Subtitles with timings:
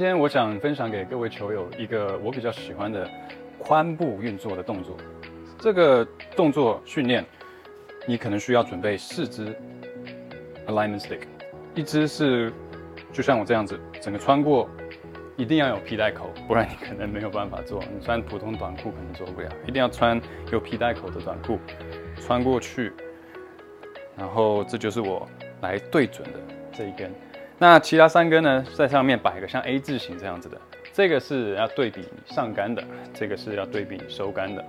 [0.00, 3.06] 今天我想分享给各位球友一个我比较喜欢的
[3.62, 4.96] 髋部运作的动作。
[5.58, 6.02] 这个
[6.34, 7.22] 动作训练，
[8.06, 9.54] 你可能需要准备四支
[10.66, 11.20] alignment stick，
[11.74, 12.50] 一支是
[13.12, 14.66] 就像我这样子，整个穿过，
[15.36, 17.84] 一定要有皮带口，不然你可能没有办法做。
[17.94, 20.18] 你穿普通短裤可能做不了，一定要穿
[20.50, 21.58] 有皮带口的短裤
[22.16, 22.90] 穿过去。
[24.16, 25.28] 然后这就是我
[25.60, 26.40] 来对准的
[26.72, 27.12] 这一根。
[27.62, 30.58] 那其他三根呢，在上面摆个像 A 字形这样子的，
[30.94, 32.82] 这个是要对比上杆的，
[33.12, 34.64] 这个是要对比收杆的。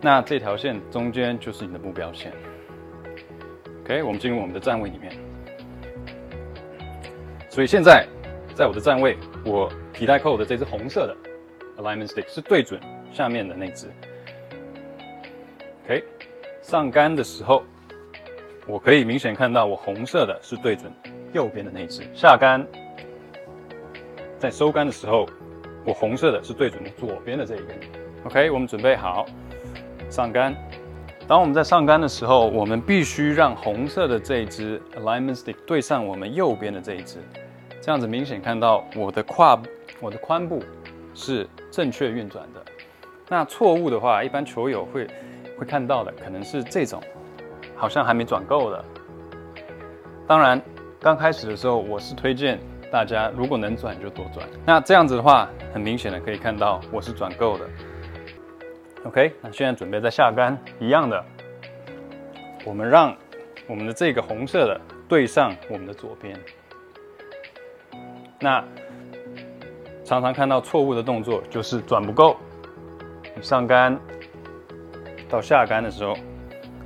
[0.00, 2.32] 那这条线中间就是你的目标线。
[3.84, 5.12] OK，我们进入我们的站位里面。
[7.48, 8.04] 所以现在
[8.52, 11.16] 在我的站位，我皮带扣的这只红色的
[11.80, 12.80] alignment stick 是对准
[13.12, 13.86] 下面的那只。
[15.84, 16.02] OK，
[16.62, 17.62] 上杆的时候，
[18.66, 20.92] 我可以明显看到我红色的是对准
[21.32, 22.02] 右边的那只。
[22.14, 22.66] 下杆，
[24.38, 25.28] 在收杆的时候，
[25.84, 27.78] 我红色的是对准左边的这一根。
[28.24, 29.26] OK，我们准备好。
[30.10, 30.54] 上杆，
[31.26, 37.18] 当我们在上杆的时候，我们必须让红色的这一支 alignment stick 对上我们右边的这一支，
[37.80, 39.60] 这样子明显看到我的胯、
[40.00, 40.62] 我的髋部
[41.14, 42.64] 是正确运转的。
[43.28, 45.06] 那错误的话，一般球友会
[45.58, 47.02] 会看到的可能是这种，
[47.76, 48.84] 好像还没转够的。
[50.26, 50.60] 当然，
[51.00, 52.58] 刚开始的时候，我是推荐
[52.90, 54.48] 大家如果能转就多转。
[54.66, 57.64] 那这样子的话，很明显的可以看到我是转够的。
[59.04, 61.24] OK，那现在准备在下杆，一样的，
[62.64, 63.16] 我们让
[63.68, 66.36] 我们的这个红色的对上我们的左边。
[68.40, 68.62] 那
[70.04, 72.36] 常常看到错误的动作就是转不够，
[73.40, 73.96] 上杆
[75.28, 76.16] 到下杆的时候，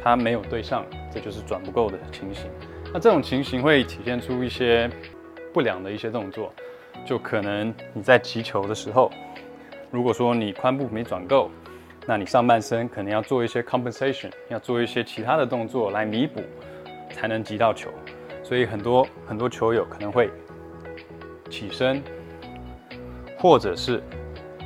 [0.00, 2.48] 它没有对上，这就是转不够的情形。
[2.96, 4.90] 那这种情形会体现出一些
[5.52, 6.50] 不良的一些动作，
[7.04, 9.12] 就可能你在击球的时候，
[9.90, 11.50] 如果说你髋部没转够。
[12.06, 16.40] 那你上半身可能要做一些 compensation，要做一些其他的动作来弥补，
[17.10, 17.90] 才能击到球。
[18.42, 20.30] 所以很多很多球友可能会
[21.50, 22.02] 起身，
[23.38, 24.02] 或者是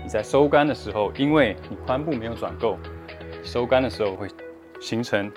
[0.04, 2.78] 你在收杆的时候，因为你髋部没有转够，
[3.42, 4.28] 收杆的时候会
[4.80, 5.28] 形成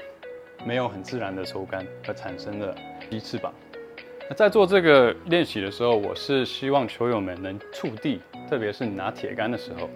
[0.65, 2.75] 没有很自然的抽杆而产生的
[3.09, 3.53] 鸡翅膀。
[4.29, 9.89] 那在做这个练习的时候，我是希望球友们能触地，特别是你拿铁杆的时候。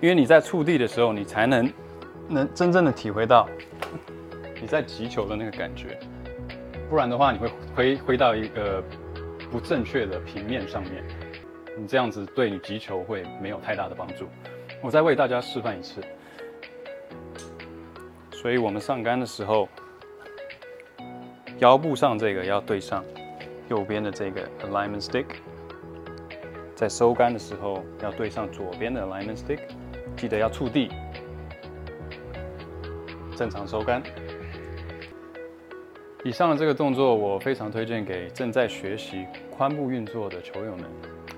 [0.00, 1.70] 因为你在触地的时候，你才能
[2.26, 3.46] 能真正的体会到
[4.60, 5.98] 你在击球的那个感觉，
[6.88, 8.82] 不然的话，你会挥挥到一个
[9.50, 11.04] 不正确的平面上面，
[11.76, 14.26] 你这样子对你击球会没有太大的帮助。
[14.82, 16.00] 我再为大家示范一次。
[18.40, 19.68] 所以我们上杆的时候，
[21.58, 23.04] 腰部上这个要对上
[23.68, 25.26] 右边的这个 alignment stick，
[26.74, 29.58] 在收杆的时候要对上左边的 alignment stick。
[30.16, 30.90] 记得要触地，
[33.36, 34.02] 正常收杆。
[36.24, 39.26] 以上的这个动作，我非常推荐给正在学习
[39.58, 40.84] 髋部运作的球友们，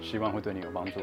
[0.00, 1.00] 希望会对你有帮助。